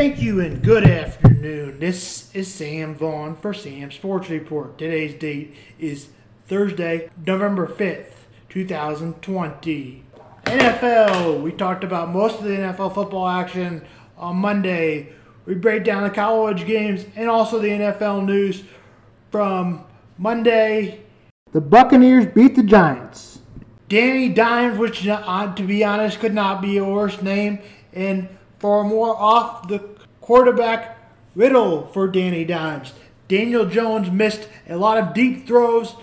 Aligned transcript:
Thank 0.00 0.22
you 0.22 0.40
and 0.40 0.62
good 0.62 0.84
afternoon. 0.84 1.78
This 1.78 2.34
is 2.34 2.50
Sam 2.50 2.94
Vaughn 2.94 3.36
for 3.36 3.52
Sam 3.52 3.90
Sports 3.90 4.30
Report. 4.30 4.78
Today's 4.78 5.12
date 5.12 5.54
is 5.78 6.08
Thursday, 6.46 7.10
November 7.26 7.66
5th, 7.66 8.12
2020. 8.48 10.02
NFL, 10.44 11.42
we 11.42 11.52
talked 11.52 11.84
about 11.84 12.08
most 12.08 12.38
of 12.38 12.44
the 12.44 12.56
NFL 12.56 12.94
football 12.94 13.28
action 13.28 13.84
on 14.16 14.36
Monday. 14.36 15.12
We 15.44 15.54
break 15.54 15.84
down 15.84 16.02
the 16.02 16.08
college 16.08 16.64
games 16.64 17.04
and 17.14 17.28
also 17.28 17.58
the 17.58 17.68
NFL 17.68 18.24
news 18.24 18.64
from 19.30 19.84
Monday. 20.16 21.02
The 21.52 21.60
Buccaneers 21.60 22.24
beat 22.24 22.56
the 22.56 22.62
Giants. 22.62 23.40
Danny 23.90 24.30
Dimes, 24.30 24.78
which 24.78 25.06
uh, 25.06 25.54
to 25.54 25.62
be 25.62 25.84
honest 25.84 26.20
could 26.20 26.32
not 26.32 26.62
be 26.62 26.78
a 26.78 26.84
worse 26.86 27.20
name, 27.20 27.58
and 27.92 28.30
for 28.60 28.84
more 28.84 29.16
off 29.16 29.66
the 29.66 29.80
quarterback 30.20 30.98
riddle 31.34 31.88
for 31.88 32.06
Danny 32.06 32.44
Dimes. 32.44 32.92
Daniel 33.26 33.64
Jones 33.64 34.10
missed 34.10 34.48
a 34.68 34.76
lot 34.76 34.98
of 34.98 35.14
deep 35.14 35.46
throws. 35.46 35.96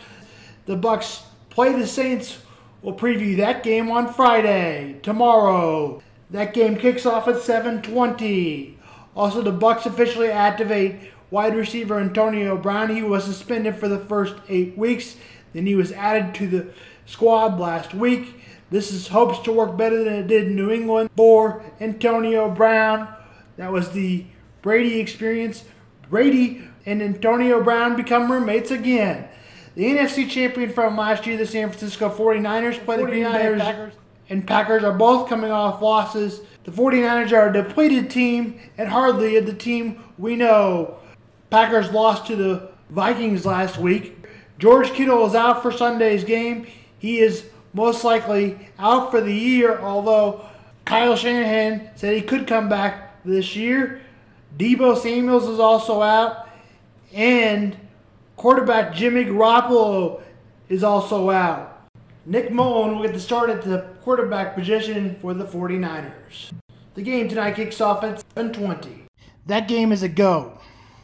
The 0.66 0.76
Bucks 0.76 1.24
play 1.50 1.74
the 1.74 1.88
Saints. 1.88 2.40
We'll 2.82 2.96
preview 2.96 3.38
that 3.38 3.64
game 3.64 3.90
on 3.92 4.12
Friday, 4.14 4.98
tomorrow. 5.04 6.02
That 6.30 6.54
game 6.54 6.78
kicks 6.78 7.06
off 7.06 7.28
at 7.28 7.42
7:20. 7.42 8.78
Also, 9.16 9.42
the 9.42 9.52
Bucks 9.52 9.86
officially 9.86 10.30
activate 10.30 10.96
wide 11.30 11.56
receiver 11.56 12.00
Antonio 12.00 12.58
Brown. 12.58 12.96
He 12.96 13.04
was 13.04 13.24
suspended 13.26 13.76
for 13.76 13.88
the 13.88 14.00
first 14.00 14.36
eight 14.50 14.78
weeks. 14.78 15.16
Then 15.54 15.66
he 15.66 15.76
was 15.76 15.92
added 15.92 16.34
to 16.36 16.48
the 16.48 16.68
squad 17.08 17.60
last 17.60 17.96
week. 17.96 18.36
This 18.70 18.92
is 18.92 19.08
hopes 19.08 19.40
to 19.46 19.52
work 19.52 19.76
better 19.76 20.04
than 20.04 20.14
it 20.14 20.28
did 20.28 20.48
in 20.48 20.56
New 20.56 20.70
England 20.70 21.10
for 21.16 21.64
Antonio 21.80 22.52
Brown. 22.52 23.08
That 23.56 23.72
was 23.72 23.92
the 23.92 24.26
Brady 24.62 25.00
experience. 25.00 25.64
Brady 26.10 26.68
and 26.86 27.02
Antonio 27.02 27.64
Brown 27.64 27.96
become 27.96 28.32
roommates 28.32 28.70
again. 28.70 29.28
The 29.76 29.86
NFC 29.86 30.30
champion 30.30 30.72
from 30.72 30.98
last 30.98 31.26
year, 31.26 31.38
the 31.38 31.46
San 31.46 31.70
Francisco 31.70 32.10
49ers, 32.10 32.84
play 32.84 32.98
the 32.98 33.04
Green 33.04 33.24
Bay 33.24 33.56
Packers. 33.58 33.94
And 34.30 34.46
Packers 34.46 34.84
are 34.84 34.94
both 34.94 35.30
coming 35.30 35.52
off 35.52 35.82
losses. 35.82 36.42
The 36.66 36.72
49ers 36.72 37.32
are 37.32 37.50
a 37.50 37.54
depleted 37.54 38.10
team 38.10 38.60
and 38.78 38.90
hardly 38.90 39.40
the 39.40 39.54
team 39.54 40.04
we 40.18 40.36
know. 40.36 41.00
Packers 41.50 41.92
lost 41.92 42.28
to 42.28 42.36
the 42.36 42.70
Vikings 42.90 43.46
last 43.46 43.78
week. 43.78 44.26
George 44.60 44.92
Kittle 44.92 45.26
is 45.26 45.36
out 45.36 45.62
for 45.62 45.72
Sunday's 45.72 46.24
game. 46.24 46.68
He 47.00 47.20
is 47.20 47.46
most 47.74 48.04
likely 48.04 48.70
out 48.80 49.12
for 49.12 49.22
the 49.22 49.34
year, 49.34 49.80
although 49.80 50.46
Kyle 50.86 51.16
Shanahan 51.16 51.90
said 51.96 52.16
he 52.16 52.22
could 52.22 52.48
come 52.48 52.70
back 52.70 53.24
this 53.24 53.56
year. 53.56 54.02
Deebo 54.58 54.98
Samuels 54.98 55.48
is 55.48 55.60
also 55.60 56.02
out, 56.02 56.50
and 57.14 57.78
quarterback 58.36 58.96
Jimmy 58.96 59.26
Garoppolo 59.26 60.22
is 60.70 60.84
also 60.84 61.30
out. 61.30 61.88
Nick 62.26 62.52
Mullen 62.52 62.96
will 62.96 63.04
get 63.04 63.14
the 63.14 63.20
start 63.20 63.50
at 63.50 63.62
the 63.62 63.86
quarterback 64.02 64.56
position 64.56 65.16
for 65.22 65.34
the 65.34 65.46
49ers. 65.46 66.52
The 66.96 67.02
game 67.02 67.30
tonight 67.30 67.56
kicks 67.56 67.80
off 67.80 68.04
at 68.04 68.24
7:20. 68.36 69.04
That 69.46 69.68
game 69.68 69.92
is 69.92 70.04
a 70.04 70.10
go 70.10 70.58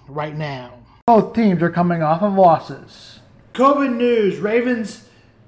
right 0.07 0.35
now. 0.35 0.79
Both 1.05 1.33
teams 1.33 1.61
are 1.61 1.69
coming 1.69 2.01
off 2.01 2.21
of 2.21 2.33
losses. 2.33 3.19
COVID 3.53 3.95
news: 3.95 4.39
Ravens 4.39 5.02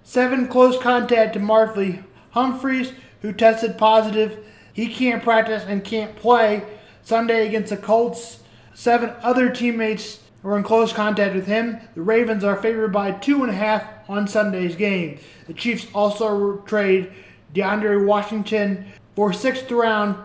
Seven 0.08 0.48
close 0.48 0.78
contact 0.78 1.34
to 1.34 1.40
Marlon 1.40 2.04
Humphreys, 2.30 2.94
who 3.24 3.34
tested 3.34 3.76
positive. 3.76 4.38
He 4.72 4.88
can't 4.88 5.24
practice 5.24 5.64
and 5.68 5.84
can't 5.84 6.16
play 6.16 6.64
Sunday 7.02 7.48
against 7.48 7.72
the 7.72 7.78
Colts. 7.78 8.40
Seven 8.76 9.14
other 9.24 9.50
teammates 9.50 10.20
were 10.44 10.56
in 10.58 10.64
close 10.64 10.94
contact 10.94 11.34
with 11.34 11.48
him. 11.48 11.80
The 11.96 12.04
Ravens 12.04 12.44
are 12.44 12.56
favored 12.56 12.94
by 12.94 13.14
two 13.14 13.42
and 13.42 13.50
a 13.50 13.56
half 13.56 13.84
on 14.08 14.28
Sunday's 14.28 14.76
game. 14.76 15.18
The 15.48 15.54
Chiefs 15.54 15.88
also 15.92 16.58
trade 16.68 17.12
DeAndre 17.56 18.06
Washington 18.06 18.86
for 19.16 19.34
sixth 19.34 19.72
round 19.72 20.18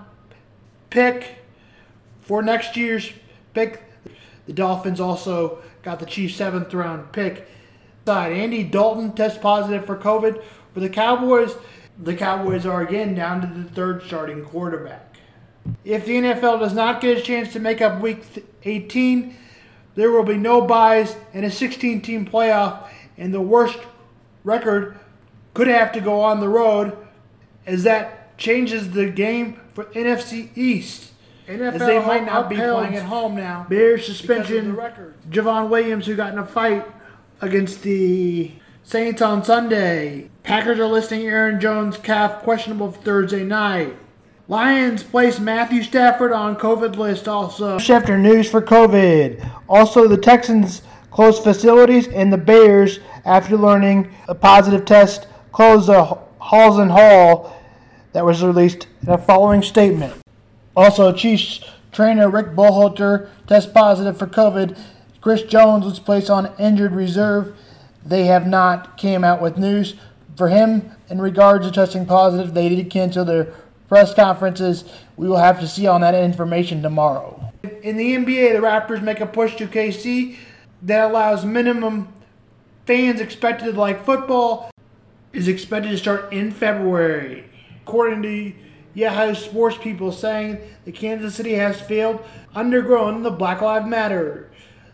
pick 0.91 1.37
for 2.21 2.43
next 2.43 2.77
year's 2.77 3.11
pick. 3.55 3.83
The 4.47 4.53
Dolphins 4.53 5.01
also 5.01 5.63
got 5.83 6.01
the 6.01 6.07
Chiefs 6.07 6.35
seventh 6.35 6.75
round 6.75 7.13
pick 7.13 7.49
side. 8.11 8.33
Andy 8.33 8.65
Dalton 8.65 9.13
tests 9.13 9.39
positive 9.39 9.87
for 9.87 9.97
COVID. 9.97 10.43
For 10.75 10.81
the 10.81 10.89
Cowboys, 10.89 11.55
the 11.97 12.17
Cowboys 12.17 12.67
are 12.67 12.83
again 12.83 13.15
down 13.15 13.41
to 13.41 13.47
the 13.47 13.71
third 13.71 14.03
starting 14.03 14.45
quarterback. 14.45 15.15
If 15.85 16.07
the 16.07 16.15
NFL 16.15 16.59
does 16.59 16.75
not 16.75 17.01
get 17.01 17.19
a 17.19 17.21
chance 17.21 17.53
to 17.53 17.61
make 17.61 17.81
up 17.81 18.01
Week 18.01 18.25
18, 18.65 19.37
there 19.95 20.11
will 20.11 20.25
be 20.25 20.37
no 20.37 20.61
byes 20.63 21.15
and 21.33 21.47
a 21.47 21.53
16 21.53 22.03
team 22.03 22.27
playoff, 22.27 22.89
and 23.17 23.33
the 23.33 23.41
worst 23.41 23.79
record 24.43 24.99
could 25.55 25.69
have 25.69 25.93
to 25.93 26.01
go 26.01 26.21
on 26.21 26.41
the 26.41 26.49
road 26.49 26.97
as 27.65 27.85
that 27.85 28.37
changes 28.39 28.91
the 28.91 29.09
game 29.09 29.61
for 29.73 29.85
NFC 29.85 30.49
East. 30.57 31.13
NFL 31.47 31.75
as 31.75 31.81
they 31.81 32.01
might 32.01 32.27
not 32.27 32.49
be 32.49 32.57
playing 32.57 32.97
at 32.97 33.05
home 33.05 33.37
now. 33.37 33.67
Bears 33.69 34.05
suspension. 34.05 34.75
Javon 35.31 35.69
Williams, 35.69 36.07
who 36.07 36.17
got 36.17 36.33
in 36.33 36.41
a 36.41 36.47
fight 36.47 36.85
against 37.41 37.83
the 37.83 38.53
Saints 38.83 39.23
on 39.23 39.45
Sunday. 39.45 40.31
Packers 40.43 40.79
are 40.79 40.87
listing 40.87 41.23
Aaron 41.23 41.61
Jones 41.61 41.97
calf 41.97 42.43
questionable 42.43 42.93
for 42.93 43.01
Thursday 43.03 43.45
night. 43.45 43.97
Lions 44.49 45.05
place 45.05 45.39
Matthew 45.39 45.83
Stafford 45.83 46.33
on 46.33 46.57
COVID 46.57 46.97
list 46.97 47.29
also. 47.29 47.79
After 47.79 48.19
news 48.19 48.51
for 48.51 48.61
COVID. 48.61 49.49
Also, 49.69 50.09
the 50.09 50.17
Texans 50.17 50.83
close 51.11 51.39
facilities 51.39 52.09
and 52.09 52.33
the 52.33 52.39
Bears, 52.39 52.99
after 53.25 53.57
learning 53.57 54.13
a 54.27 54.35
positive 54.35 54.85
test, 54.85 55.29
close 55.53 55.87
the 55.87 56.19
Halas 56.41 56.91
Hall 56.91 57.57
that 58.13 58.25
was 58.25 58.43
released 58.43 58.89
in 59.03 59.09
a 59.11 59.19
following 59.19 59.63
statement. 59.63 60.15
Also, 60.77 61.13
Chiefs 61.13 61.61
trainer 61.93 62.29
Rick 62.29 62.55
Burkholder 62.57 63.31
test 63.47 63.75
positive 63.75 64.19
for 64.19 64.27
COVID 64.27 64.79
Chris 65.21 65.43
Jones 65.43 65.85
was 65.85 66.01
placed 66.01 66.31
on 66.31 66.53
injured 66.59 66.93
reserve. 66.93 67.57
They 68.05 68.25
have 68.25 68.47
not 68.47 68.97
came 68.97 69.23
out 69.23 69.43
with 69.43 69.59
news 69.59 69.95
for 70.37 70.49
him 70.49 70.93
in 71.11 71.21
regards 71.21 71.67
to 71.67 71.73
testing 71.73 72.07
positive. 72.07 72.55
They 72.55 72.69
did 72.71 72.91
cancel 72.91 73.25
their 73.25 73.53
press 73.89 74.15
conferences. 74.15 74.85
We 75.17 75.29
will 75.29 75.37
have 75.37 75.61
to 75.61 75.69
see 75.69 75.87
on 75.87 76.01
that 76.01 76.15
information 76.15 76.83
tomorrow. 76.83 77.53
In 77.83 77.99
the 77.99 78.17
NBA, 78.17 78.55
the 78.55 78.67
Raptors 78.67 79.03
make 79.03 79.21
a 79.21 79.27
push 79.27 79.57
to 79.57 79.67
KC 79.67 80.37
that 80.83 81.11
allows 81.11 81.45
minimum 81.45 82.09
fans 82.87 83.21
expected 83.21 83.77
like 83.77 84.05
football 84.05 84.71
is 85.35 85.49
expected 85.49 85.91
to 85.91 85.99
start 85.99 86.33
in 86.33 86.51
February. 86.51 87.45
According 87.83 88.23
to 88.23 88.53
Yahoo 88.95 89.35
Sports 89.35 89.77
people 89.77 90.11
saying 90.13 90.59
that 90.85 90.95
Kansas 90.95 91.35
City 91.35 91.55
has 91.55 91.81
failed 91.81 92.25
undergrown 92.55 93.23
the 93.23 93.31
Black 93.31 93.61
Lives 93.61 93.87
Matter 93.87 94.51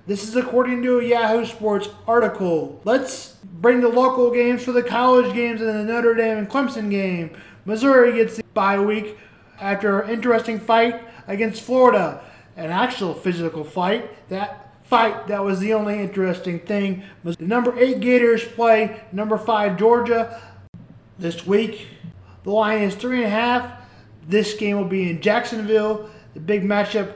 this 0.07 0.23
is 0.27 0.37
according 0.37 0.83
to 0.83 1.01
a 1.01 1.05
Yahoo 1.05 1.45
Sports 1.45 1.89
article. 2.07 2.81
Let's 2.85 3.37
bring 3.43 3.81
the 3.81 3.89
local 3.89 4.31
games 4.31 4.63
for 4.63 4.73
the 4.73 4.83
college 4.83 5.35
games 5.35 5.61
and 5.61 5.71
the 5.71 5.85
Notre 5.85 6.15
Dame 6.15 6.39
and 6.39 6.49
Clemson 6.49 6.91
game. 6.91 7.37
Missouri 7.65 8.15
gets 8.15 8.37
the 8.37 8.45
bye 8.55 8.79
week 8.79 9.19
after 9.61 10.01
an 10.01 10.11
interesting 10.11 10.61
fight 10.61 11.03
against 11.27 11.63
Florida. 11.63 12.23
An 12.57 12.71
actual 12.71 13.15
physical 13.15 13.65
fight. 13.65 14.29
That 14.29 14.79
fight, 14.85 15.27
that 15.27 15.43
was 15.43 15.59
the 15.59 15.75
only 15.75 15.99
interesting 15.99 16.61
thing. 16.61 17.03
The 17.25 17.37
number 17.41 17.77
8 17.77 17.99
Gators 17.99 18.45
play 18.45 19.03
number 19.11 19.37
5 19.37 19.77
Georgia 19.77 20.41
this 21.19 21.45
week. 21.45 21.89
The 22.45 22.51
line 22.51 22.83
is 22.83 22.95
3.5. 22.95 23.73
This 24.29 24.55
game 24.55 24.77
will 24.77 24.85
be 24.85 25.11
in 25.11 25.21
Jacksonville. 25.21 26.09
The 26.35 26.41
big 26.41 26.63
matchup 26.63 27.15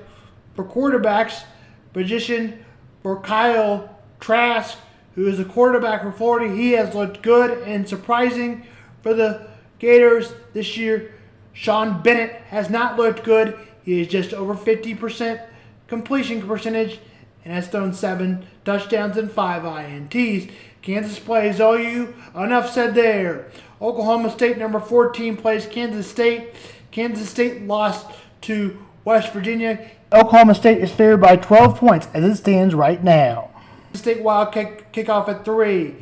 for 0.54 0.64
quarterbacks 0.64 1.44
position 1.92 2.64
for 3.02 3.20
Kyle 3.20 3.98
Trask, 4.20 4.78
who 5.14 5.26
is 5.26 5.38
a 5.38 5.44
quarterback 5.44 6.02
for 6.02 6.12
Florida. 6.12 6.54
He 6.54 6.72
has 6.72 6.94
looked 6.94 7.22
good 7.22 7.62
and 7.66 7.88
surprising 7.88 8.66
for 9.02 9.14
the 9.14 9.48
Gators 9.78 10.32
this 10.52 10.76
year. 10.76 11.14
Sean 11.52 12.02
Bennett 12.02 12.32
has 12.48 12.70
not 12.70 12.96
looked 12.96 13.24
good. 13.24 13.58
He 13.82 14.00
is 14.00 14.08
just 14.08 14.32
over 14.32 14.54
50% 14.54 15.46
completion 15.88 16.46
percentage 16.46 17.00
and 17.44 17.52
has 17.54 17.68
thrown 17.68 17.92
seven 17.92 18.46
touchdowns 18.64 19.16
and 19.16 19.30
five 19.30 19.62
INTs. 19.62 20.50
Kansas 20.82 21.18
plays 21.18 21.60
OU. 21.60 22.14
Enough 22.34 22.70
said 22.70 22.94
there. 22.94 23.50
Oklahoma 23.80 24.30
State, 24.30 24.58
number 24.58 24.80
14, 24.80 25.36
plays 25.36 25.66
Kansas 25.66 26.06
State. 26.06 26.54
Kansas 26.90 27.28
State 27.28 27.62
lost 27.62 28.06
to 28.42 28.78
West 29.04 29.32
Virginia. 29.32 29.90
Oklahoma 30.12 30.54
State 30.54 30.78
is 30.78 30.90
favored 30.90 31.20
by 31.20 31.36
12 31.36 31.78
points 31.78 32.08
as 32.14 32.24
it 32.24 32.36
stands 32.36 32.74
right 32.74 33.02
now. 33.02 33.50
State 33.94 34.22
Wild 34.22 34.52
kick, 34.52 34.92
kickoff 34.92 35.28
at 35.28 35.44
3. 35.44 35.94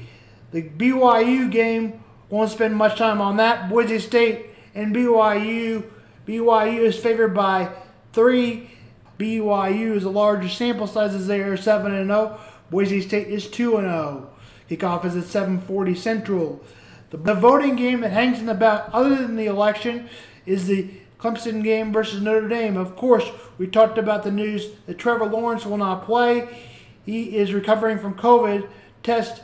The 0.51 0.63
BYU 0.63 1.51
game, 1.51 2.03
won't 2.31 2.51
spend 2.51 2.77
much 2.77 2.99
time 2.99 3.21
on 3.21 3.37
that. 3.39 3.69
Boise 3.69 3.99
State 3.99 4.47
and 4.75 4.95
BYU. 4.95 5.85
BYU 6.27 6.81
is 6.81 6.99
favored 6.99 7.35
by 7.35 7.71
3. 8.13 8.71
BYU 9.19 9.97
is 9.97 10.03
the 10.03 10.11
largest 10.11 10.59
sample 10.59 10.87
size 10.87 11.15
as 11.15 11.27
they 11.27 11.41
are 11.41 11.57
7 11.57 11.93
and 11.95 12.09
0. 12.09 12.39
Boise 12.71 13.01
State 13.01 13.29
is 13.29 13.49
2 13.49 13.77
and 13.77 13.87
0. 13.87 14.31
Kickoff 14.71 15.05
is 15.05 15.17
at 15.17 15.25
7:40 15.25 15.97
Central. 15.97 16.63
The, 17.11 17.17
the 17.17 17.35
voting 17.35 17.77
game 17.77 18.03
that 18.03 18.11
hangs 18.11 18.39
in 18.39 18.47
the 18.47 18.55
balance, 18.55 18.91
other 18.93 19.17
than 19.17 19.37
the 19.37 19.47
election, 19.47 20.09
is 20.45 20.67
the 20.67 20.91
Clemson 21.19 21.63
game 21.65 21.93
versus 21.93 22.23
Notre 22.23 22.49
Dame. 22.49 22.77
Of 22.77 22.97
course, 22.97 23.29
we 23.59 23.67
talked 23.67 23.99
about 23.99 24.23
the 24.23 24.31
news 24.31 24.69
that 24.87 24.99
Trevor 24.99 25.27
Lawrence 25.27 25.67
will 25.67 25.77
not 25.77 26.05
play. 26.05 26.49
He 27.05 27.37
is 27.37 27.53
recovering 27.53 27.99
from 27.99 28.15
COVID, 28.15 28.69
test 29.03 29.43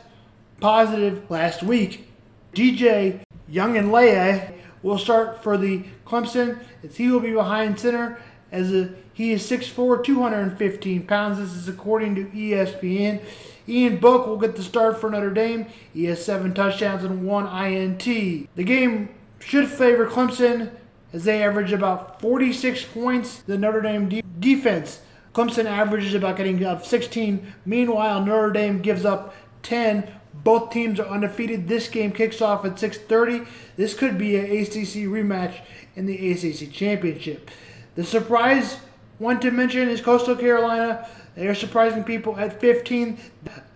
positive 0.59 1.29
last 1.29 1.63
week. 1.63 2.07
DJ 2.53 3.19
Uiagalelei 3.51 4.53
will 4.81 4.97
start 4.97 5.43
for 5.43 5.57
the 5.57 5.83
Clemson 6.05 6.59
as 6.83 6.95
he 6.95 7.09
will 7.09 7.19
be 7.19 7.33
behind 7.33 7.79
center 7.79 8.19
as 8.51 8.71
a, 8.71 8.89
he 9.13 9.31
is 9.31 9.49
6'4", 9.49 10.03
215 10.03 11.07
pounds. 11.07 11.39
This 11.39 11.53
is 11.53 11.67
according 11.67 12.15
to 12.15 12.25
ESPN. 12.25 13.21
Ian 13.67 13.97
Book 13.97 14.27
will 14.27 14.37
get 14.37 14.55
the 14.55 14.63
start 14.63 15.01
for 15.01 15.09
Notre 15.09 15.31
Dame. 15.31 15.65
He 15.93 16.05
has 16.05 16.23
seven 16.23 16.53
touchdowns 16.53 17.03
and 17.03 17.25
one 17.25 17.47
INT. 17.47 18.03
The 18.03 18.63
game 18.63 19.09
should 19.39 19.67
favor 19.67 20.07
Clemson 20.07 20.71
as 21.15 21.23
they 21.23 21.41
average 21.41 21.71
about 21.71 22.19
46 22.19 22.83
points. 22.85 23.37
The 23.37 23.57
Notre 23.57 23.81
Dame 23.81 24.09
de- 24.09 24.21
defense, 24.37 24.99
Clemson 25.33 25.65
averages 25.65 26.13
about 26.13 26.35
getting 26.35 26.63
up 26.65 26.85
16. 26.85 27.53
Meanwhile, 27.65 28.25
Notre 28.25 28.51
Dame 28.51 28.81
gives 28.81 29.05
up 29.05 29.33
10. 29.63 30.11
Both 30.33 30.71
teams 30.71 30.99
are 30.99 31.07
undefeated. 31.07 31.69
This 31.69 31.87
game 31.87 32.11
kicks 32.11 32.41
off 32.41 32.65
at 32.65 32.77
6:30. 32.77 33.47
This 33.77 33.93
could 33.93 34.17
be 34.17 34.35
an 34.35 34.45
ACC 34.45 35.07
rematch 35.07 35.61
in 35.95 36.05
the 36.05 36.31
ACC 36.31 36.71
championship. 36.71 37.49
The 37.95 38.03
surprise 38.03 38.79
one 39.17 39.39
to 39.39 39.49
mention 39.49 39.87
is 39.87 40.01
Coastal 40.01 40.35
Carolina. 40.35 41.07
They 41.35 41.47
are 41.47 41.55
surprising 41.55 42.03
people 42.03 42.37
at 42.37 42.59
15. 42.59 43.17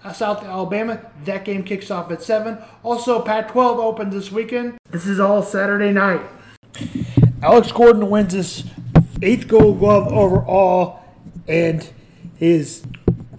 Uh, 0.04 0.14
South 0.14 0.44
Alabama. 0.44 1.00
That 1.24 1.46
game 1.46 1.64
kicks 1.64 1.90
off 1.90 2.12
at 2.12 2.22
7. 2.22 2.58
Also, 2.84 3.22
Pac 3.22 3.52
12 3.52 3.80
opens 3.80 4.14
this 4.14 4.32
weekend. 4.32 4.78
This 4.92 5.08
is 5.08 5.20
all 5.20 5.42
Saturday 5.42 5.92
night. 5.92 6.22
Alex 7.42 7.72
Gordon 7.72 8.10
wins 8.10 8.34
his 8.34 8.66
eighth 9.22 9.48
gold 9.48 9.80
glove 9.80 10.12
overall 10.12 11.02
and 11.48 11.90
his 12.36 12.84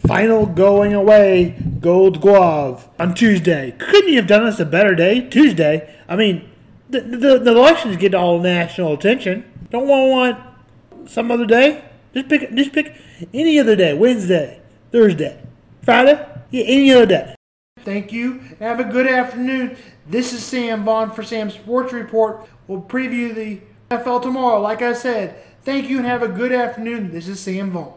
final 0.06 0.46
going 0.46 0.94
away 0.94 1.62
gold 1.80 2.20
glove 2.22 2.88
on 2.98 3.14
Tuesday. 3.14 3.74
Couldn't 3.78 4.08
you 4.08 4.16
have 4.16 4.26
done 4.26 4.46
this 4.46 4.58
a 4.58 4.64
better 4.64 4.94
day? 4.94 5.28
Tuesday. 5.28 5.94
I 6.08 6.16
mean, 6.16 6.48
the, 6.88 7.00
the, 7.00 7.38
the 7.38 7.50
elections 7.50 7.98
get 7.98 8.14
all 8.14 8.38
national 8.38 8.94
attention. 8.94 9.44
Don't 9.70 9.86
want 9.86 10.10
want 10.10 11.10
some 11.10 11.30
other 11.30 11.46
day? 11.46 11.84
Just 12.14 12.28
pick 12.28 12.54
just 12.54 12.72
pick 12.72 12.96
any 13.34 13.58
other 13.58 13.76
day. 13.76 13.92
Wednesday, 13.92 14.62
Thursday, 14.90 15.42
Friday. 15.82 16.26
Yeah, 16.50 16.64
any 16.64 16.90
other 16.92 17.06
day. 17.06 17.34
Thank 17.80 18.12
you. 18.12 18.40
Have 18.60 18.80
a 18.80 18.84
good 18.84 19.06
afternoon. 19.06 19.76
This 20.06 20.32
is 20.32 20.42
Sam 20.42 20.84
Vaughn 20.84 21.10
for 21.10 21.22
Sam 21.22 21.50
Sports 21.50 21.92
Report. 21.92 22.48
We'll 22.66 22.82
preview 22.82 23.34
the 23.34 23.60
NFL 23.90 24.22
tomorrow. 24.22 24.60
Like 24.60 24.82
I 24.82 24.92
said, 24.92 25.34
thank 25.64 25.90
you 25.90 25.96
and 25.96 26.06
have 26.06 26.22
a 26.22 26.28
good 26.28 26.52
afternoon. 26.52 27.10
This 27.10 27.26
is 27.26 27.40
Sam 27.40 27.72
Vaughn. 27.72 27.88